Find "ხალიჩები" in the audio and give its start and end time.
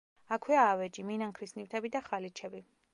2.11-2.69